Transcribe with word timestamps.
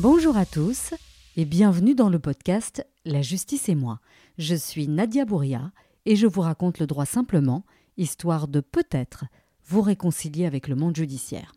Bonjour 0.00 0.36
à 0.36 0.44
tous 0.44 0.92
et 1.36 1.44
bienvenue 1.44 1.94
dans 1.94 2.08
le 2.08 2.18
podcast 2.18 2.84
La 3.04 3.22
justice 3.22 3.68
et 3.68 3.76
moi. 3.76 4.00
Je 4.38 4.56
suis 4.56 4.88
Nadia 4.88 5.24
Bouria 5.24 5.70
et 6.04 6.16
je 6.16 6.26
vous 6.26 6.40
raconte 6.40 6.80
le 6.80 6.88
droit 6.88 7.06
simplement, 7.06 7.64
histoire 7.96 8.48
de 8.48 8.58
peut-être 8.58 9.26
vous 9.64 9.82
réconcilier 9.82 10.46
avec 10.46 10.66
le 10.66 10.74
monde 10.74 10.96
judiciaire. 10.96 11.52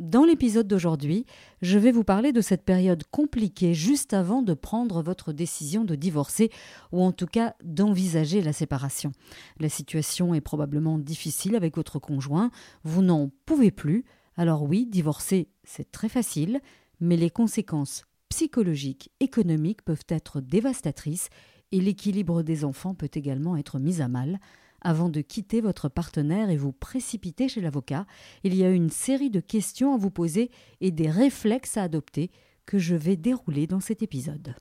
Dans 0.00 0.24
l'épisode 0.24 0.66
d'aujourd'hui, 0.66 1.26
je 1.62 1.78
vais 1.78 1.92
vous 1.92 2.02
parler 2.02 2.32
de 2.32 2.40
cette 2.40 2.64
période 2.64 3.04
compliquée 3.12 3.72
juste 3.72 4.14
avant 4.14 4.42
de 4.42 4.54
prendre 4.54 5.00
votre 5.00 5.32
décision 5.32 5.84
de 5.84 5.94
divorcer 5.94 6.50
ou 6.90 7.04
en 7.04 7.12
tout 7.12 7.26
cas 7.26 7.54
d'envisager 7.62 8.42
la 8.42 8.52
séparation. 8.52 9.12
La 9.60 9.68
situation 9.68 10.34
est 10.34 10.40
probablement 10.40 10.98
difficile 10.98 11.54
avec 11.54 11.76
votre 11.76 12.00
conjoint, 12.00 12.50
vous 12.82 13.02
n'en 13.02 13.30
pouvez 13.46 13.70
plus. 13.70 14.04
Alors 14.36 14.64
oui, 14.64 14.86
divorcer, 14.86 15.48
c'est 15.62 15.92
très 15.92 16.08
facile, 16.08 16.60
mais 17.00 17.16
les 17.16 17.30
conséquences 17.30 18.04
psychologiques, 18.28 19.10
économiques 19.20 19.82
peuvent 19.82 20.06
être 20.08 20.40
dévastatrices 20.40 21.28
et 21.72 21.80
l'équilibre 21.80 22.42
des 22.42 22.64
enfants 22.64 22.94
peut 22.94 23.10
également 23.12 23.56
être 23.56 23.78
mis 23.78 24.00
à 24.00 24.08
mal. 24.08 24.38
Avant 24.82 25.08
de 25.08 25.20
quitter 25.20 25.60
votre 25.60 25.88
partenaire 25.88 26.48
et 26.48 26.56
vous 26.56 26.72
précipiter 26.72 27.48
chez 27.48 27.60
l'avocat, 27.60 28.06
il 28.44 28.54
y 28.54 28.64
a 28.64 28.70
une 28.70 28.90
série 28.90 29.30
de 29.30 29.40
questions 29.40 29.94
à 29.94 29.98
vous 29.98 30.10
poser 30.10 30.50
et 30.80 30.90
des 30.90 31.10
réflexes 31.10 31.76
à 31.76 31.82
adopter 31.82 32.30
que 32.64 32.78
je 32.78 32.94
vais 32.94 33.16
dérouler 33.16 33.66
dans 33.66 33.80
cet 33.80 34.02
épisode. 34.02 34.54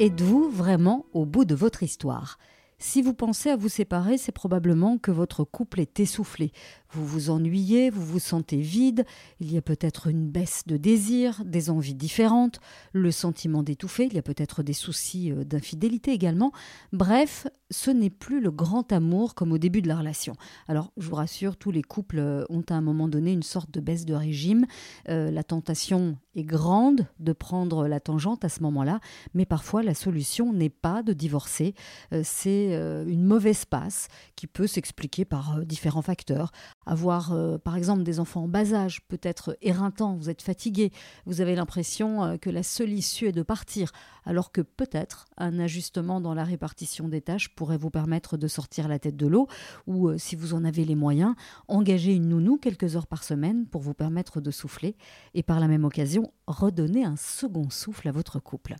Êtes-vous 0.00 0.50
vraiment 0.50 1.06
au 1.12 1.24
bout 1.24 1.44
de 1.44 1.54
votre 1.54 1.84
histoire? 1.84 2.38
Si 2.84 3.00
vous 3.00 3.14
pensez 3.14 3.48
à 3.48 3.56
vous 3.56 3.70
séparer, 3.70 4.18
c'est 4.18 4.30
probablement 4.30 4.98
que 4.98 5.10
votre 5.10 5.42
couple 5.42 5.80
est 5.80 6.00
essoufflé. 6.00 6.52
Vous 6.90 7.06
vous 7.06 7.30
ennuyez, 7.30 7.90
vous 7.90 8.04
vous 8.04 8.20
sentez 8.20 8.58
vide, 8.58 9.04
il 9.40 9.50
y 9.52 9.56
a 9.56 9.62
peut-être 9.62 10.06
une 10.06 10.28
baisse 10.28 10.62
de 10.66 10.76
désir, 10.76 11.42
des 11.44 11.70
envies 11.70 11.94
différentes, 11.94 12.60
le 12.92 13.10
sentiment 13.10 13.64
d'étouffer, 13.64 14.04
il 14.04 14.14
y 14.14 14.18
a 14.18 14.22
peut-être 14.22 14.62
des 14.62 14.74
soucis 14.74 15.32
euh, 15.32 15.42
d'infidélité 15.44 16.12
également. 16.12 16.52
Bref, 16.92 17.48
ce 17.70 17.90
n'est 17.90 18.10
plus 18.10 18.40
le 18.40 18.52
grand 18.52 18.92
amour 18.92 19.34
comme 19.34 19.50
au 19.50 19.58
début 19.58 19.82
de 19.82 19.88
la 19.88 19.96
relation. 19.96 20.36
Alors, 20.68 20.92
je 20.96 21.08
vous 21.08 21.16
rassure, 21.16 21.56
tous 21.56 21.72
les 21.72 21.82
couples 21.82 22.20
euh, 22.20 22.44
ont 22.48 22.62
à 22.68 22.74
un 22.74 22.82
moment 22.82 23.08
donné 23.08 23.32
une 23.32 23.42
sorte 23.42 23.72
de 23.72 23.80
baisse 23.80 24.04
de 24.04 24.14
régime. 24.14 24.66
Euh, 25.08 25.32
la 25.32 25.42
tentation 25.42 26.16
est 26.36 26.44
grande 26.44 27.06
de 27.18 27.32
prendre 27.32 27.88
la 27.88 27.98
tangente 27.98 28.44
à 28.44 28.48
ce 28.48 28.62
moment-là, 28.62 29.00
mais 29.32 29.46
parfois 29.46 29.82
la 29.82 29.94
solution 29.94 30.52
n'est 30.52 30.68
pas 30.68 31.02
de 31.02 31.12
divorcer. 31.12 31.74
c'est 32.22 32.73
une 32.74 33.24
mauvaise 33.24 33.64
passe 33.64 34.08
qui 34.36 34.46
peut 34.46 34.66
s'expliquer 34.66 35.24
par 35.24 35.64
différents 35.64 36.02
facteurs. 36.02 36.52
Avoir, 36.86 37.32
euh, 37.32 37.58
par 37.58 37.76
exemple, 37.76 38.02
des 38.02 38.20
enfants 38.20 38.44
en 38.44 38.48
bas 38.48 38.74
âge 38.74 39.00
peut 39.08 39.20
être 39.22 39.56
éreintant, 39.62 40.16
vous 40.16 40.30
êtes 40.30 40.42
fatigué, 40.42 40.92
vous 41.26 41.40
avez 41.40 41.54
l'impression 41.54 42.24
euh, 42.24 42.36
que 42.36 42.50
la 42.50 42.62
seule 42.62 42.92
issue 42.92 43.26
est 43.26 43.32
de 43.32 43.42
partir, 43.42 43.90
alors 44.24 44.52
que 44.52 44.60
peut-être 44.60 45.26
un 45.36 45.58
ajustement 45.58 46.20
dans 46.20 46.34
la 46.34 46.44
répartition 46.44 47.08
des 47.08 47.20
tâches 47.20 47.54
pourrait 47.54 47.78
vous 47.78 47.90
permettre 47.90 48.36
de 48.36 48.48
sortir 48.48 48.88
la 48.88 48.98
tête 48.98 49.16
de 49.16 49.26
l'eau, 49.26 49.48
ou 49.86 50.08
euh, 50.08 50.18
si 50.18 50.36
vous 50.36 50.54
en 50.54 50.64
avez 50.64 50.84
les 50.84 50.94
moyens, 50.94 51.34
engager 51.68 52.14
une 52.14 52.28
nounou 52.28 52.58
quelques 52.58 52.96
heures 52.96 53.06
par 53.06 53.24
semaine 53.24 53.66
pour 53.66 53.80
vous 53.80 53.94
permettre 53.94 54.40
de 54.40 54.50
souffler, 54.50 54.96
et 55.34 55.42
par 55.42 55.60
la 55.60 55.68
même 55.68 55.84
occasion, 55.84 56.32
redonner 56.46 57.04
un 57.04 57.16
second 57.16 57.70
souffle 57.70 58.08
à 58.08 58.12
votre 58.12 58.38
couple. 58.38 58.76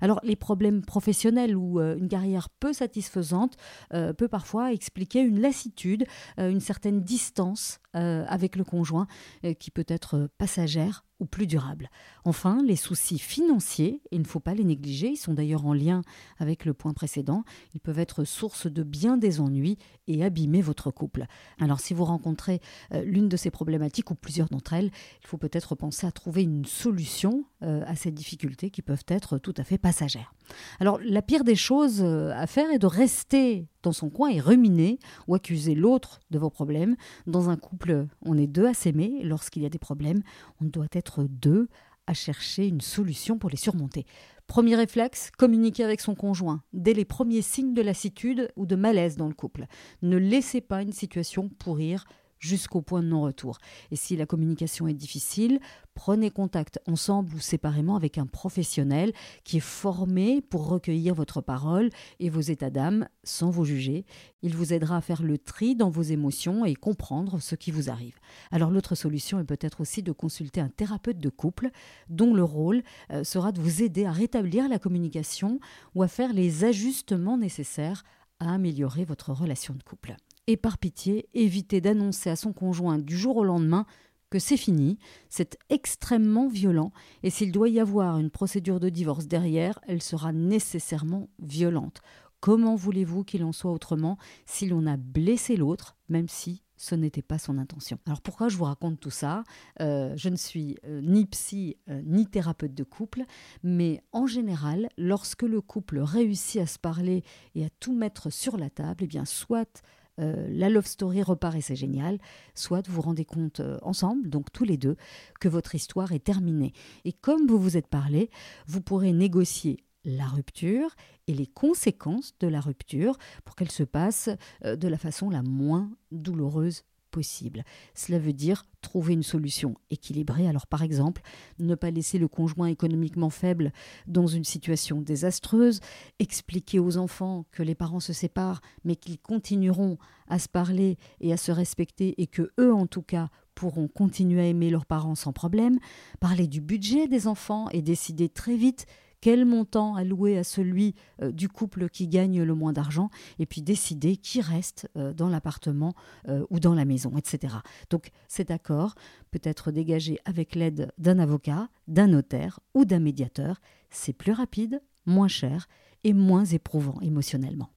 Alors, 0.00 0.20
les 0.22 0.36
problèmes 0.36 0.82
professionnels 0.82 1.56
ou 1.56 1.80
une 1.80 2.08
carrière 2.08 2.48
peu 2.48 2.72
satisfaisante 2.72 3.56
peut 3.90 4.28
parfois 4.28 4.72
expliquer 4.72 5.20
une 5.20 5.40
lassitude, 5.40 6.04
une 6.36 6.60
certaine 6.60 7.00
distance 7.00 7.80
euh, 7.96 8.24
avec 8.28 8.56
le 8.56 8.64
conjoint 8.64 9.06
euh, 9.44 9.54
qui 9.54 9.70
peut 9.70 9.86
être 9.88 10.28
passagère 10.38 11.04
ou 11.20 11.26
plus 11.26 11.46
durable. 11.46 11.90
Enfin, 12.24 12.62
les 12.64 12.76
soucis 12.76 13.18
financiers, 13.18 14.02
il 14.12 14.20
ne 14.20 14.26
faut 14.26 14.40
pas 14.40 14.54
les 14.54 14.64
négliger, 14.64 15.08
ils 15.08 15.16
sont 15.16 15.34
d'ailleurs 15.34 15.66
en 15.66 15.72
lien 15.72 16.02
avec 16.38 16.64
le 16.64 16.74
point 16.74 16.92
précédent, 16.92 17.44
ils 17.74 17.80
peuvent 17.80 17.98
être 17.98 18.24
source 18.24 18.66
de 18.66 18.82
bien 18.82 19.16
des 19.16 19.40
ennuis 19.40 19.78
et 20.06 20.24
abîmer 20.24 20.62
votre 20.62 20.90
couple. 20.90 21.26
Alors 21.60 21.80
si 21.80 21.92
vous 21.92 22.04
rencontrez 22.04 22.60
euh, 22.92 23.02
l'une 23.02 23.28
de 23.28 23.36
ces 23.36 23.50
problématiques 23.50 24.10
ou 24.10 24.14
plusieurs 24.14 24.48
d'entre 24.48 24.74
elles, 24.74 24.90
il 25.22 25.26
faut 25.26 25.38
peut-être 25.38 25.74
penser 25.74 26.06
à 26.06 26.12
trouver 26.12 26.42
une 26.42 26.64
solution 26.64 27.44
euh, 27.62 27.82
à 27.86 27.96
ces 27.96 28.12
difficultés 28.12 28.70
qui 28.70 28.82
peuvent 28.82 29.04
être 29.08 29.38
tout 29.38 29.54
à 29.56 29.64
fait 29.64 29.78
passagères. 29.78 30.34
Alors 30.78 31.00
la 31.02 31.22
pire 31.22 31.42
des 31.42 31.56
choses 31.56 32.00
euh, 32.02 32.30
à 32.32 32.46
faire 32.46 32.70
est 32.70 32.78
de 32.78 32.86
rester 32.86 33.66
dans 33.82 33.92
son 33.92 34.10
coin 34.10 34.28
et 34.28 34.40
ruminer 34.40 34.98
ou 35.26 35.34
accuser 35.34 35.74
l'autre 35.74 36.20
de 36.30 36.38
vos 36.38 36.50
problèmes. 36.50 36.96
Dans 37.26 37.50
un 37.50 37.56
couple, 37.56 38.06
on 38.24 38.36
est 38.36 38.46
deux 38.46 38.66
à 38.66 38.74
s'aimer, 38.74 39.22
lorsqu'il 39.22 39.62
y 39.62 39.66
a 39.66 39.70
des 39.70 39.78
problèmes, 39.78 40.22
on 40.60 40.66
doit 40.66 40.86
être 40.92 41.24
deux 41.24 41.68
à 42.06 42.14
chercher 42.14 42.66
une 42.66 42.80
solution 42.80 43.38
pour 43.38 43.50
les 43.50 43.56
surmonter. 43.56 44.06
Premier 44.46 44.76
réflexe, 44.76 45.30
communiquer 45.36 45.84
avec 45.84 46.00
son 46.00 46.14
conjoint 46.14 46.62
dès 46.72 46.94
les 46.94 47.04
premiers 47.04 47.42
signes 47.42 47.74
de 47.74 47.82
lassitude 47.82 48.50
ou 48.56 48.64
de 48.64 48.76
malaise 48.76 49.16
dans 49.16 49.28
le 49.28 49.34
couple. 49.34 49.66
Ne 50.00 50.16
laissez 50.16 50.62
pas 50.62 50.80
une 50.80 50.92
situation 50.92 51.50
pourrir 51.50 52.06
jusqu'au 52.38 52.82
point 52.82 53.02
de 53.02 53.08
non-retour. 53.08 53.58
Et 53.90 53.96
si 53.96 54.16
la 54.16 54.26
communication 54.26 54.88
est 54.88 54.94
difficile, 54.94 55.60
prenez 55.94 56.30
contact 56.30 56.78
ensemble 56.86 57.34
ou 57.34 57.40
séparément 57.40 57.96
avec 57.96 58.18
un 58.18 58.26
professionnel 58.26 59.12
qui 59.44 59.56
est 59.56 59.60
formé 59.60 60.40
pour 60.40 60.68
recueillir 60.68 61.14
votre 61.14 61.40
parole 61.40 61.90
et 62.20 62.30
vos 62.30 62.40
états 62.40 62.70
d'âme 62.70 63.08
sans 63.24 63.50
vous 63.50 63.64
juger. 63.64 64.04
Il 64.42 64.54
vous 64.54 64.72
aidera 64.72 64.98
à 64.98 65.00
faire 65.00 65.22
le 65.22 65.38
tri 65.38 65.74
dans 65.74 65.90
vos 65.90 66.02
émotions 66.02 66.64
et 66.64 66.74
comprendre 66.74 67.40
ce 67.40 67.56
qui 67.56 67.70
vous 67.70 67.90
arrive. 67.90 68.18
Alors 68.50 68.70
l'autre 68.70 68.94
solution 68.94 69.40
est 69.40 69.44
peut-être 69.44 69.80
aussi 69.80 70.02
de 70.02 70.12
consulter 70.12 70.60
un 70.60 70.68
thérapeute 70.68 71.18
de 71.18 71.28
couple 71.28 71.70
dont 72.08 72.34
le 72.34 72.44
rôle 72.44 72.82
euh, 73.10 73.24
sera 73.24 73.52
de 73.52 73.60
vous 73.60 73.82
aider 73.82 74.04
à 74.04 74.12
rétablir 74.12 74.68
la 74.68 74.78
communication 74.78 75.58
ou 75.94 76.02
à 76.02 76.08
faire 76.08 76.32
les 76.32 76.64
ajustements 76.64 77.38
nécessaires 77.38 78.04
à 78.40 78.54
améliorer 78.54 79.04
votre 79.04 79.32
relation 79.32 79.74
de 79.74 79.82
couple. 79.82 80.14
Et 80.48 80.56
par 80.56 80.78
pitié, 80.78 81.28
évitez 81.34 81.82
d'annoncer 81.82 82.30
à 82.30 82.36
son 82.36 82.54
conjoint 82.54 82.98
du 82.98 83.18
jour 83.18 83.36
au 83.36 83.44
lendemain 83.44 83.84
que 84.30 84.38
c'est 84.38 84.56
fini, 84.56 84.98
c'est 85.28 85.58
extrêmement 85.68 86.48
violent, 86.48 86.90
et 87.22 87.28
s'il 87.28 87.52
doit 87.52 87.68
y 87.68 87.78
avoir 87.78 88.18
une 88.18 88.30
procédure 88.30 88.80
de 88.80 88.88
divorce 88.88 89.26
derrière, 89.26 89.78
elle 89.86 90.02
sera 90.02 90.32
nécessairement 90.32 91.28
violente. 91.38 92.00
Comment 92.40 92.76
voulez-vous 92.76 93.24
qu'il 93.24 93.44
en 93.44 93.52
soit 93.52 93.72
autrement 93.72 94.16
si 94.46 94.66
l'on 94.66 94.86
a 94.86 94.96
blessé 94.96 95.56
l'autre, 95.56 95.98
même 96.08 96.28
si 96.28 96.62
ce 96.78 96.94
n'était 96.94 97.20
pas 97.20 97.38
son 97.38 97.58
intention? 97.58 97.98
Alors 98.06 98.22
pourquoi 98.22 98.48
je 98.48 98.56
vous 98.56 98.64
raconte 98.64 99.00
tout 99.00 99.10
ça? 99.10 99.44
Euh, 99.82 100.14
Je 100.16 100.30
ne 100.30 100.36
suis 100.36 100.76
euh, 100.86 101.02
ni 101.02 101.26
psy 101.26 101.76
euh, 101.90 102.00
ni 102.06 102.26
thérapeute 102.26 102.74
de 102.74 102.84
couple, 102.84 103.24
mais 103.62 104.00
en 104.12 104.26
général, 104.26 104.88
lorsque 104.96 105.42
le 105.42 105.60
couple 105.60 105.98
réussit 105.98 106.62
à 106.62 106.66
se 106.66 106.78
parler 106.78 107.22
et 107.54 107.66
à 107.66 107.70
tout 107.80 107.94
mettre 107.94 108.30
sur 108.30 108.56
la 108.56 108.70
table, 108.70 109.04
eh 109.04 109.06
bien 109.06 109.26
soit 109.26 109.82
euh, 110.18 110.46
la 110.50 110.68
love 110.68 110.86
story 110.86 111.22
repart 111.22 111.56
et 111.56 111.60
c'est 111.60 111.76
génial, 111.76 112.18
soit 112.54 112.86
vous 112.86 112.94
vous 112.94 113.02
rendez 113.02 113.24
compte 113.24 113.60
euh, 113.60 113.78
ensemble, 113.82 114.28
donc 114.28 114.52
tous 114.52 114.64
les 114.64 114.76
deux, 114.76 114.96
que 115.40 115.48
votre 115.48 115.74
histoire 115.74 116.12
est 116.12 116.24
terminée. 116.24 116.72
Et 117.04 117.12
comme 117.12 117.46
vous 117.46 117.58
vous 117.58 117.76
êtes 117.76 117.86
parlé, 117.86 118.30
vous 118.66 118.80
pourrez 118.80 119.12
négocier 119.12 119.84
la 120.04 120.26
rupture 120.26 120.94
et 121.26 121.34
les 121.34 121.46
conséquences 121.46 122.34
de 122.40 122.48
la 122.48 122.60
rupture 122.60 123.18
pour 123.44 123.56
qu'elle 123.56 123.70
se 123.70 123.82
passe 123.82 124.30
euh, 124.64 124.76
de 124.76 124.88
la 124.88 124.98
façon 124.98 125.30
la 125.30 125.42
moins 125.42 125.90
douloureuse 126.10 126.84
possible. 127.10 127.64
Cela 127.94 128.18
veut 128.18 128.32
dire 128.32 128.64
trouver 128.80 129.14
une 129.14 129.22
solution 129.22 129.74
équilibrée. 129.90 130.46
Alors 130.46 130.66
par 130.66 130.82
exemple, 130.82 131.22
ne 131.58 131.74
pas 131.74 131.90
laisser 131.90 132.18
le 132.18 132.28
conjoint 132.28 132.68
économiquement 132.68 133.30
faible 133.30 133.72
dans 134.06 134.26
une 134.26 134.44
situation 134.44 135.00
désastreuse, 135.00 135.80
expliquer 136.18 136.78
aux 136.78 136.96
enfants 136.96 137.44
que 137.50 137.62
les 137.62 137.74
parents 137.74 138.00
se 138.00 138.12
séparent 138.12 138.60
mais 138.84 138.96
qu'ils 138.96 139.18
continueront 139.18 139.98
à 140.28 140.38
se 140.38 140.48
parler 140.48 140.98
et 141.20 141.32
à 141.32 141.36
se 141.36 141.52
respecter 141.52 142.20
et 142.20 142.26
que 142.26 142.50
eux 142.60 142.72
en 142.72 142.86
tout 142.86 143.02
cas 143.02 143.30
pourront 143.54 143.88
continuer 143.88 144.40
à 144.40 144.46
aimer 144.46 144.70
leurs 144.70 144.86
parents 144.86 145.16
sans 145.16 145.32
problème, 145.32 145.78
parler 146.20 146.46
du 146.46 146.60
budget 146.60 147.08
des 147.08 147.26
enfants 147.26 147.68
et 147.70 147.82
décider 147.82 148.28
très 148.28 148.56
vite 148.56 148.86
quel 149.20 149.44
montant 149.44 149.94
allouer 149.94 150.38
à 150.38 150.44
celui 150.44 150.94
euh, 151.22 151.32
du 151.32 151.48
couple 151.48 151.88
qui 151.88 152.08
gagne 152.08 152.42
le 152.42 152.54
moins 152.54 152.72
d'argent, 152.72 153.10
et 153.38 153.46
puis 153.46 153.62
décider 153.62 154.16
qui 154.16 154.40
reste 154.40 154.88
euh, 154.96 155.12
dans 155.12 155.28
l'appartement 155.28 155.94
euh, 156.28 156.44
ou 156.50 156.60
dans 156.60 156.74
la 156.74 156.84
maison, 156.84 157.16
etc. 157.16 157.56
Donc 157.90 158.10
cet 158.28 158.50
accord 158.50 158.94
peut 159.30 159.40
être 159.42 159.70
dégagé 159.70 160.18
avec 160.24 160.54
l'aide 160.54 160.92
d'un 160.98 161.18
avocat, 161.18 161.68
d'un 161.86 162.08
notaire 162.08 162.60
ou 162.74 162.84
d'un 162.84 163.00
médiateur. 163.00 163.60
C'est 163.90 164.12
plus 164.12 164.32
rapide, 164.32 164.80
moins 165.06 165.28
cher 165.28 165.68
et 166.04 166.12
moins 166.12 166.44
éprouvant 166.44 167.00
émotionnellement. 167.00 167.70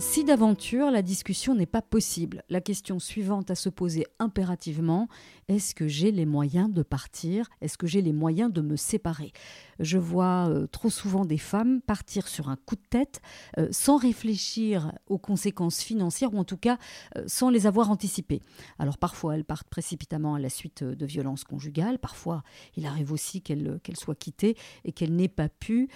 Si 0.00 0.24
d'aventure 0.24 0.90
la 0.90 1.02
discussion 1.02 1.54
n'est 1.54 1.66
pas 1.66 1.82
possible, 1.82 2.42
la 2.48 2.62
question 2.62 2.98
suivante 2.98 3.50
à 3.50 3.54
se 3.54 3.68
poser 3.68 4.06
impérativement, 4.18 5.08
est-ce 5.48 5.74
que 5.74 5.88
j'ai 5.88 6.10
les 6.10 6.24
moyens 6.24 6.72
de 6.72 6.82
partir? 6.82 7.50
Est-ce 7.60 7.76
que 7.76 7.86
j'ai 7.86 8.00
les 8.00 8.14
moyens 8.14 8.50
de 8.50 8.62
me 8.62 8.76
séparer? 8.76 9.32
Je 9.78 9.98
vois 9.98 10.48
euh, 10.48 10.66
trop 10.66 10.88
souvent 10.88 11.26
des 11.26 11.36
femmes 11.36 11.82
partir 11.82 12.28
sur 12.28 12.48
un 12.48 12.56
coup 12.56 12.76
de 12.76 12.86
tête 12.88 13.20
euh, 13.58 13.68
sans 13.72 13.98
réfléchir 13.98 14.90
aux 15.06 15.18
conséquences 15.18 15.82
financières 15.82 16.32
ou 16.32 16.38
en 16.38 16.44
tout 16.44 16.56
cas 16.56 16.78
euh, 17.16 17.24
sans 17.26 17.50
les 17.50 17.66
avoir 17.66 17.90
anticipées. 17.90 18.40
Alors 18.78 18.96
parfois 18.96 19.34
elles 19.34 19.44
partent 19.44 19.68
précipitamment 19.68 20.34
à 20.34 20.38
la 20.38 20.48
suite 20.48 20.82
de 20.82 21.06
violences 21.06 21.44
conjugales, 21.44 21.98
parfois 21.98 22.42
il 22.74 22.86
arrive 22.86 23.12
aussi 23.12 23.42
qu'elles 23.42 23.80
soient 23.94 24.14
quittées 24.14 24.56
et 24.84 24.92
qu'elles 24.92 25.14
n'aient 25.14 25.28
pas 25.28 25.50
pu 25.50 25.88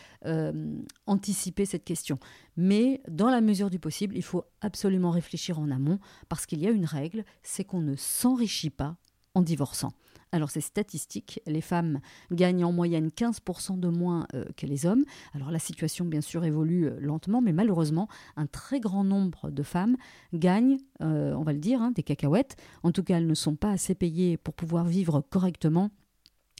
anticiper 1.06 1.64
cette 1.64 1.84
question. 1.84 2.18
Mais 2.56 3.02
dans 3.08 3.30
la 3.30 3.40
mesure 3.40 3.70
du 3.70 3.78
possible, 3.78 4.16
il 4.16 4.22
faut 4.22 4.44
absolument 4.60 5.10
réfléchir 5.10 5.58
en 5.58 5.70
amont 5.70 5.98
parce 6.28 6.46
qu'il 6.46 6.60
y 6.60 6.66
a 6.66 6.70
une 6.70 6.84
règle, 6.84 7.24
c'est 7.42 7.64
qu'on 7.64 7.80
ne 7.80 7.96
s'enrichit 7.96 8.70
pas 8.70 8.96
en 9.34 9.42
divorçant. 9.42 9.92
Alors 10.34 10.50
c'est 10.50 10.60
statistique, 10.60 11.40
les 11.46 11.60
femmes 11.60 12.00
gagnent 12.32 12.64
en 12.64 12.72
moyenne 12.72 13.08
15% 13.08 13.78
de 13.78 13.86
moins 13.86 14.26
euh, 14.34 14.44
que 14.56 14.66
les 14.66 14.84
hommes. 14.84 15.04
Alors 15.32 15.52
la 15.52 15.60
situation 15.60 16.04
bien 16.04 16.20
sûr 16.20 16.44
évolue 16.44 16.88
euh, 16.88 16.98
lentement, 16.98 17.40
mais 17.40 17.52
malheureusement 17.52 18.08
un 18.36 18.46
très 18.46 18.80
grand 18.80 19.04
nombre 19.04 19.50
de 19.50 19.62
femmes 19.62 19.96
gagnent, 20.32 20.78
euh, 21.02 21.34
on 21.34 21.44
va 21.44 21.52
le 21.52 21.60
dire, 21.60 21.80
hein, 21.80 21.92
des 21.92 22.02
cacahuètes. 22.02 22.56
En 22.82 22.90
tout 22.90 23.04
cas 23.04 23.18
elles 23.18 23.28
ne 23.28 23.34
sont 23.34 23.54
pas 23.54 23.70
assez 23.70 23.94
payées 23.94 24.36
pour 24.36 24.54
pouvoir 24.54 24.86
vivre 24.86 25.20
correctement 25.20 25.92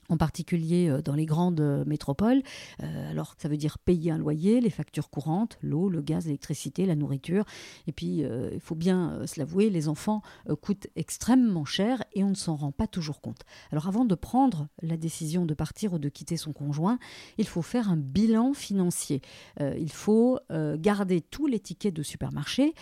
en 0.09 0.17
particulier 0.17 0.89
euh, 0.89 1.03
dans 1.03 1.15
les 1.15 1.27
grandes 1.27 1.61
euh, 1.61 1.85
métropoles. 1.85 2.43
Euh, 2.83 3.11
alors, 3.11 3.35
ça 3.39 3.49
veut 3.49 3.57
dire 3.57 3.79
payer 3.79 4.11
un 4.11 4.19
loyer, 4.19 4.61
les 4.61 4.71
factures 4.71 5.11
courantes, 5.11 5.59
l'eau, 5.63 5.89
le 5.89 6.01
gaz, 6.01 6.27
l'électricité, 6.27 6.87
la 6.87 6.95
nourriture. 6.95 7.45
Et 7.87 7.93
puis, 7.93 8.25
il 8.53 8.61
faut 8.61 8.75
bien 8.75 9.27
se 9.27 9.39
l'avouer, 9.39 9.71
les 9.71 9.89
enfants 9.89 10.23
coûtent 10.61 10.87
extrêmement 10.97 11.65
cher 11.65 12.03
et 12.13 12.25
on 12.25 12.31
ne 12.31 12.35
s'en 12.35 12.57
rend 12.57 12.73
pas 12.73 12.87
toujours 12.87 13.21
compte. 13.21 13.43
Alors, 13.71 13.89
avant 13.89 14.05
de 14.05 14.15
prendre 14.15 14.69
la 14.83 14.97
décision 14.97 15.47
de 15.47 15.55
partir 15.55 15.95
ou 15.95 15.99
de 15.99 16.09
quitter 16.09 16.37
son 16.37 16.53
conjoint, 16.53 16.99
il 17.39 17.47
faut 17.47 17.63
faire 17.63 17.91
un 17.91 17.97
bilan 17.97 18.55
financier. 18.55 19.21
il 19.61 19.91
faut 19.91 20.39
garder 20.51 21.21
tous 21.21 21.47
les 21.47 21.61
tickets 21.61 21.95
de 21.95 22.03
supermarché 22.03 22.75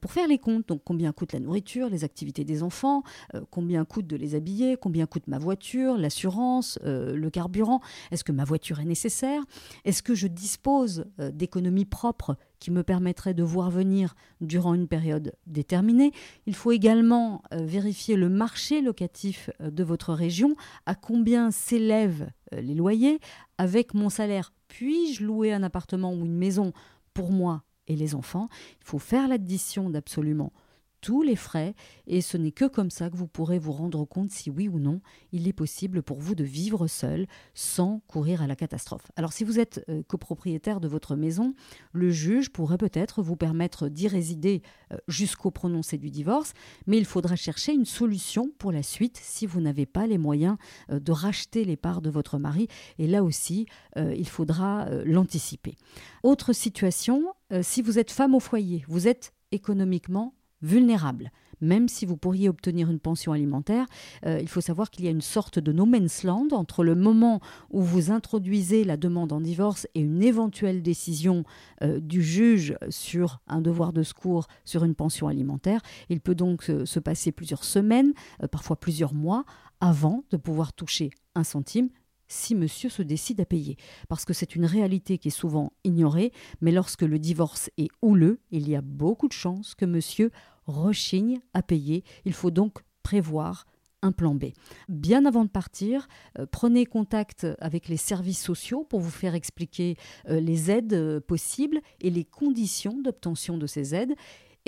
pour 0.00 0.12
faire 0.12 0.28
les 0.28 0.38
comptes. 0.38 0.68
Donc, 0.68 0.82
combien 0.84 1.12
coûte 1.12 1.32
la 1.32 1.40
nourriture, 1.40 1.88
les 1.88 2.04
activités 2.04 2.44
des 2.44 2.62
enfants, 2.62 3.02
combien 3.50 3.84
coûte 3.84 4.06
de 4.06 4.16
les 4.16 4.34
habiller, 4.34 4.76
combien 4.76 5.06
coûte 5.06 5.26
ma 5.26 5.38
voiture, 5.38 5.96
l'assurance 5.96 6.55
euh, 6.84 7.16
le 7.16 7.30
carburant 7.30 7.80
Est-ce 8.10 8.24
que 8.24 8.32
ma 8.32 8.44
voiture 8.44 8.80
est 8.80 8.84
nécessaire? 8.84 9.42
Est-ce 9.84 10.02
que 10.02 10.14
je 10.14 10.26
dispose 10.26 11.06
euh, 11.20 11.30
d'économies 11.30 11.84
propres 11.84 12.36
qui 12.58 12.70
me 12.70 12.82
permettraient 12.82 13.34
de 13.34 13.42
voir 13.42 13.70
venir 13.70 14.14
durant 14.40 14.74
une 14.74 14.88
période 14.88 15.32
déterminée? 15.46 16.12
Il 16.46 16.54
faut 16.54 16.72
également 16.72 17.42
euh, 17.52 17.64
vérifier 17.64 18.16
le 18.16 18.28
marché 18.28 18.80
locatif 18.80 19.50
de 19.60 19.84
votre 19.84 20.12
région, 20.12 20.56
à 20.86 20.94
combien 20.94 21.50
s'élèvent 21.50 22.28
les 22.52 22.74
loyers? 22.74 23.20
Avec 23.58 23.94
mon 23.94 24.08
salaire. 24.08 24.52
Puis-je 24.68 25.24
louer 25.24 25.52
un 25.52 25.62
appartement 25.62 26.12
ou 26.12 26.24
une 26.24 26.36
maison 26.36 26.72
pour 27.14 27.30
moi 27.30 27.62
et 27.86 27.96
les 27.96 28.14
enfants? 28.14 28.48
Il 28.80 28.84
faut 28.84 28.98
faire 28.98 29.28
l'addition 29.28 29.90
d'absolument 29.90 30.52
tous 31.06 31.22
les 31.22 31.36
frais 31.36 31.76
et 32.08 32.20
ce 32.20 32.36
n'est 32.36 32.50
que 32.50 32.64
comme 32.64 32.90
ça 32.90 33.10
que 33.10 33.16
vous 33.16 33.28
pourrez 33.28 33.60
vous 33.60 33.70
rendre 33.70 34.04
compte 34.04 34.32
si 34.32 34.50
oui 34.50 34.66
ou 34.66 34.80
non 34.80 35.00
il 35.30 35.46
est 35.46 35.52
possible 35.52 36.02
pour 36.02 36.18
vous 36.18 36.34
de 36.34 36.42
vivre 36.42 36.88
seul 36.88 37.28
sans 37.54 38.00
courir 38.08 38.42
à 38.42 38.48
la 38.48 38.56
catastrophe. 38.56 39.06
Alors 39.14 39.32
si 39.32 39.44
vous 39.44 39.60
êtes 39.60 39.84
euh, 39.88 40.02
copropriétaire 40.08 40.80
de 40.80 40.88
votre 40.88 41.14
maison, 41.14 41.54
le 41.92 42.10
juge 42.10 42.50
pourrait 42.50 42.76
peut-être 42.76 43.22
vous 43.22 43.36
permettre 43.36 43.88
d'y 43.88 44.08
résider 44.08 44.62
euh, 44.92 44.96
jusqu'au 45.06 45.52
prononcé 45.52 45.96
du 45.96 46.10
divorce, 46.10 46.54
mais 46.88 46.98
il 46.98 47.04
faudra 47.04 47.36
chercher 47.36 47.72
une 47.72 47.84
solution 47.84 48.50
pour 48.58 48.72
la 48.72 48.82
suite 48.82 49.20
si 49.22 49.46
vous 49.46 49.60
n'avez 49.60 49.86
pas 49.86 50.08
les 50.08 50.18
moyens 50.18 50.56
euh, 50.90 50.98
de 50.98 51.12
racheter 51.12 51.64
les 51.64 51.76
parts 51.76 52.02
de 52.02 52.10
votre 52.10 52.38
mari 52.38 52.66
et 52.98 53.06
là 53.06 53.22
aussi 53.22 53.66
il 53.96 54.28
faudra 54.28 54.88
l'anticiper. 55.04 55.76
Autre 56.22 56.52
situation, 56.52 57.32
si 57.62 57.80
vous 57.80 57.98
êtes 57.98 58.10
femme 58.10 58.34
au 58.34 58.40
foyer, 58.40 58.84
vous 58.88 59.08
êtes 59.08 59.32
économiquement 59.52 60.34
vulnérable. 60.66 61.30
Même 61.60 61.88
si 61.88 62.04
vous 62.04 62.16
pourriez 62.16 62.48
obtenir 62.48 62.90
une 62.90 62.98
pension 62.98 63.32
alimentaire, 63.32 63.86
euh, 64.26 64.38
il 64.40 64.48
faut 64.48 64.60
savoir 64.60 64.90
qu'il 64.90 65.04
y 65.04 65.08
a 65.08 65.10
une 65.10 65.22
sorte 65.22 65.58
de 65.58 65.72
no 65.72 65.86
man's 65.86 66.22
land 66.22 66.48
entre 66.52 66.84
le 66.84 66.94
moment 66.94 67.40
où 67.70 67.80
vous 67.80 68.10
introduisez 68.10 68.84
la 68.84 68.98
demande 68.98 69.32
en 69.32 69.40
divorce 69.40 69.86
et 69.94 70.00
une 70.00 70.22
éventuelle 70.22 70.82
décision 70.82 71.44
euh, 71.82 71.98
du 71.98 72.22
juge 72.22 72.76
sur 72.90 73.40
un 73.46 73.62
devoir 73.62 73.94
de 73.94 74.02
secours 74.02 74.48
sur 74.64 74.84
une 74.84 74.94
pension 74.94 75.28
alimentaire. 75.28 75.80
Il 76.10 76.20
peut 76.20 76.34
donc 76.34 76.70
se 76.84 77.00
passer 77.00 77.32
plusieurs 77.32 77.64
semaines, 77.64 78.12
euh, 78.42 78.48
parfois 78.48 78.76
plusieurs 78.76 79.14
mois, 79.14 79.44
avant 79.80 80.24
de 80.30 80.36
pouvoir 80.36 80.74
toucher 80.74 81.10
un 81.34 81.44
centime 81.44 81.88
si 82.28 82.54
monsieur 82.54 82.90
se 82.90 83.02
décide 83.02 83.40
à 83.40 83.44
payer. 83.44 83.76
Parce 84.08 84.24
que 84.24 84.34
c'est 84.34 84.56
une 84.56 84.64
réalité 84.64 85.16
qui 85.16 85.28
est 85.28 85.30
souvent 85.30 85.72
ignorée, 85.84 86.32
mais 86.60 86.72
lorsque 86.72 87.02
le 87.02 87.18
divorce 87.18 87.70
est 87.78 87.88
houleux, 88.02 88.40
il 88.50 88.68
y 88.68 88.74
a 88.74 88.80
beaucoup 88.80 89.28
de 89.28 89.32
chances 89.32 89.74
que 89.74 89.84
monsieur 89.84 90.30
rechigne 90.66 91.40
à 91.54 91.62
payer. 91.62 92.04
Il 92.24 92.32
faut 92.32 92.50
donc 92.50 92.78
prévoir 93.02 93.66
un 94.02 94.12
plan 94.12 94.34
B. 94.34 94.46
Bien 94.88 95.24
avant 95.26 95.44
de 95.44 95.50
partir, 95.50 96.06
euh, 96.38 96.46
prenez 96.50 96.86
contact 96.86 97.46
avec 97.60 97.88
les 97.88 97.96
services 97.96 98.42
sociaux 98.42 98.84
pour 98.84 99.00
vous 99.00 99.10
faire 99.10 99.34
expliquer 99.34 99.96
euh, 100.28 100.40
les 100.40 100.70
aides 100.70 100.94
euh, 100.94 101.20
possibles 101.20 101.80
et 102.00 102.10
les 102.10 102.24
conditions 102.24 103.00
d'obtention 103.02 103.58
de 103.58 103.66
ces 103.66 103.94
aides 103.94 104.14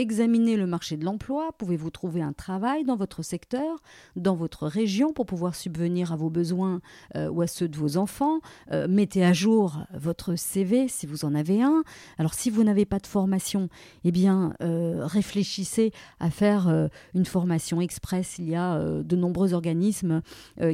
Examinez 0.00 0.56
le 0.56 0.68
marché 0.68 0.96
de 0.96 1.04
l'emploi. 1.04 1.50
Pouvez-vous 1.58 1.90
trouver 1.90 2.22
un 2.22 2.32
travail 2.32 2.84
dans 2.84 2.94
votre 2.94 3.24
secteur, 3.24 3.78
dans 4.14 4.36
votre 4.36 4.68
région 4.68 5.12
pour 5.12 5.26
pouvoir 5.26 5.56
subvenir 5.56 6.12
à 6.12 6.16
vos 6.16 6.30
besoins 6.30 6.80
euh, 7.16 7.28
ou 7.28 7.42
à 7.42 7.48
ceux 7.48 7.66
de 7.66 7.76
vos 7.76 7.96
enfants? 7.96 8.38
Euh, 8.70 8.86
Mettez 8.88 9.24
à 9.24 9.32
jour 9.32 9.82
votre 9.92 10.36
CV 10.36 10.86
si 10.86 11.08
vous 11.08 11.24
en 11.24 11.34
avez 11.34 11.62
un. 11.62 11.82
Alors 12.16 12.34
si 12.34 12.48
vous 12.48 12.62
n'avez 12.62 12.84
pas 12.84 13.00
de 13.00 13.08
formation, 13.08 13.68
eh 14.04 14.12
bien 14.12 14.54
euh, 14.62 15.00
réfléchissez 15.04 15.90
à 16.20 16.30
faire 16.30 16.88
une 17.12 17.24
formation 17.24 17.80
express. 17.80 18.38
Il 18.38 18.48
y 18.48 18.54
a 18.54 18.78
de 18.78 19.16
nombreux 19.16 19.52
organismes 19.52 20.22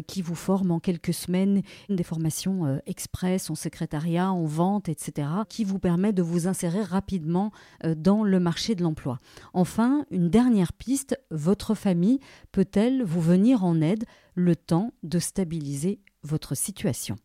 qui 0.07 0.21
vous 0.21 0.35
forment 0.35 0.73
en 0.73 0.81
quelques 0.81 1.15
semaines 1.15 1.63
des 1.89 2.03
formations 2.03 2.79
express 2.85 3.49
en 3.49 3.55
secrétariat, 3.55 4.31
en 4.31 4.45
vente, 4.45 4.91
etc., 4.91 5.29
qui 5.49 5.65
vous 5.65 5.79
permettent 5.79 6.17
de 6.17 6.23
vous 6.23 6.47
insérer 6.47 6.83
rapidement 6.83 7.53
dans 7.97 8.23
le 8.23 8.39
marché 8.39 8.75
de 8.75 8.83
l'emploi. 8.83 9.14
Enfin, 9.53 10.07
une 10.11 10.31
dernière 10.31 10.73
piste, 10.73 11.19
votre 11.31 11.75
famille 11.75 12.21
peut-elle 12.53 13.03
vous 13.03 13.21
venir 13.21 13.65
en 13.65 13.81
aide 13.81 14.05
le 14.35 14.57
temps 14.57 14.93
de 15.03 15.19
stabiliser 15.19 16.01
votre 16.23 16.55
situation? 16.57 17.17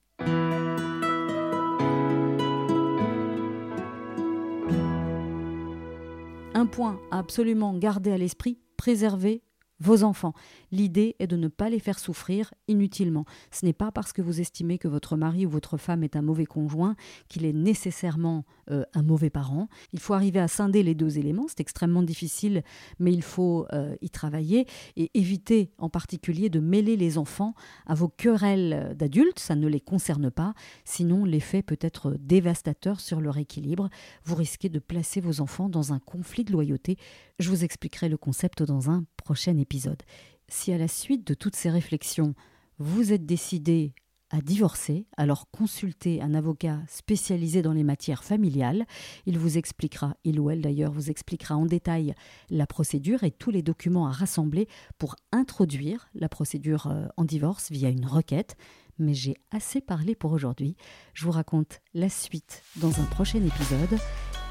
Un 6.54 6.66
point 6.66 7.00
à 7.12 7.20
absolument 7.20 7.74
garder 7.78 8.12
à 8.12 8.18
l'esprit, 8.18 8.60
préserver 8.76 9.44
vos 9.80 10.04
enfants. 10.04 10.34
L'idée 10.72 11.16
est 11.20 11.28
de 11.28 11.36
ne 11.36 11.48
pas 11.48 11.70
les 11.70 11.80
faire 11.80 12.00
souffrir 12.00 12.54
inutilement. 12.68 13.26
Ce 13.52 13.66
n'est 13.66 13.74
pas 13.74 13.92
parce 13.92 14.14
que 14.14 14.22
vous 14.22 14.42
estimez 14.42 14.78
que 14.78 14.88
votre 14.88 15.16
mari 15.16 15.46
ou 15.46 15.50
votre 15.50 15.78
femme 15.78 16.04
est 16.04 16.16
un 16.16 16.22
mauvais 16.22 16.46
conjoint 16.46 16.96
qu'il 17.28 17.46
est 17.46 17.54
nécessairement 17.54 18.46
euh, 18.72 18.84
un 18.94 19.04
mauvais 19.04 19.30
parent. 19.30 19.68
Il 19.94 20.00
faut 20.00 20.14
arriver 20.14 20.40
à 20.40 20.48
scinder 20.48 20.84
les 20.84 20.96
deux 20.96 21.18
éléments. 21.18 21.46
C'est 21.48 21.62
extrêmement 21.62 22.04
difficile, 22.04 22.64
mais 23.00 23.14
il 23.14 23.24
faut 23.24 23.66
euh, 23.74 23.96
y 24.02 24.10
travailler 24.10 24.68
et 24.96 25.12
éviter 25.14 25.72
en 25.78 25.90
particulier 25.90 26.50
de 26.50 26.60
mêler 26.60 26.98
les 26.98 27.18
enfants 27.18 27.54
à 27.86 27.96
vos 27.96 28.10
querelles 28.10 28.96
d'adultes. 28.98 29.40
Ça 29.40 29.56
ne 29.56 29.68
les 29.68 29.80
concerne 29.82 30.30
pas. 30.30 30.54
Sinon, 30.84 31.26
l'effet 31.26 31.62
peut 31.62 31.80
être 31.82 32.16
dévastateur 32.20 33.00
sur 33.00 33.22
leur 33.22 33.38
équilibre. 33.38 33.90
Vous 34.24 34.36
risquez 34.36 34.70
de 34.70 34.80
placer 34.80 35.22
vos 35.22 35.42
enfants 35.42 35.70
dans 35.70 35.94
un 35.94 36.00
conflit 36.00 36.44
de 36.44 36.52
loyauté. 36.52 36.98
Je 37.40 37.50
vous 37.50 37.64
expliquerai 37.64 38.10
le 38.10 38.18
concept 38.18 38.64
dans 38.64 38.90
un 38.92 39.06
prochain 39.16 39.58
épisode. 39.58 40.04
Si 40.50 40.74
à 40.74 40.78
la 40.78 40.90
suite 40.90 41.26
de 41.26 41.34
toutes 41.34 41.56
ces 41.56 41.70
réflexions, 41.70 42.36
vous 42.80 43.14
êtes 43.14 43.26
décidé 43.26 43.94
à 44.30 44.42
divorcer, 44.42 45.08
alors 45.16 45.50
consultez 45.50 46.22
un 46.22 46.34
avocat 46.34 46.82
spécialisé 46.90 47.62
dans 47.62 47.72
les 47.72 47.86
matières 47.86 48.26
familiales. 48.26 48.86
Il 49.26 49.40
vous 49.40 49.58
expliquera, 49.58 50.18
il 50.26 50.40
ou 50.40 50.50
elle 50.50 50.62
d'ailleurs, 50.62 50.92
vous 50.92 51.10
expliquera 51.10 51.56
en 51.56 51.66
détail 51.66 52.14
la 52.50 52.68
procédure 52.68 53.24
et 53.24 53.32
tous 53.32 53.52
les 53.52 53.64
documents 53.64 54.08
à 54.08 54.12
rassembler 54.12 54.68
pour 54.98 55.16
introduire 55.32 56.10
la 56.14 56.28
procédure 56.28 56.88
euh, 56.88 57.08
en 57.16 57.24
divorce 57.24 57.72
via 57.72 57.90
une 57.90 58.06
requête. 58.06 58.58
Mais 59.00 59.14
j'ai 59.14 59.38
assez 59.52 59.82
parlé 59.82 60.14
pour 60.14 60.34
aujourd'hui. 60.34 60.76
Je 61.14 61.26
vous 61.26 61.32
raconte 61.32 61.82
la 61.94 62.10
suite 62.10 62.64
dans 62.76 63.00
un 63.00 63.06
prochain 63.06 63.40
épisode. 63.40 64.00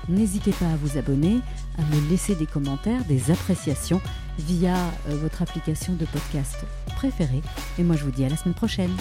N'hésitez 0.09 0.53
pas 0.53 0.67
à 0.67 0.77
vous 0.77 0.97
abonner, 0.97 1.41
à 1.77 1.83
me 1.83 2.11
laisser 2.11 2.35
des 2.35 2.47
commentaires, 2.47 3.05
des 3.05 3.31
appréciations 3.31 4.01
via 4.39 4.77
euh, 5.09 5.17
votre 5.17 5.43
application 5.43 5.95
de 5.95 6.07
podcast 6.07 6.57
préférée. 6.97 7.43
Et 7.79 7.83
moi 7.83 7.97
je 7.97 8.05
vous 8.05 8.11
dis 8.11 8.25
à 8.25 8.29
la 8.29 8.37
semaine 8.37 8.55
prochaine. 8.55 8.95